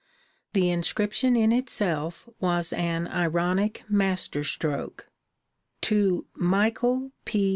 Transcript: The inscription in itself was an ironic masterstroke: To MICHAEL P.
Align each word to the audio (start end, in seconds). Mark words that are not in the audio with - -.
The 0.53 0.71
inscription 0.71 1.35
in 1.35 1.51
itself 1.51 2.27
was 2.39 2.73
an 2.73 3.07
ironic 3.07 3.83
masterstroke: 3.87 5.07
To 5.81 6.25
MICHAEL 6.37 7.11
P. 7.25 7.41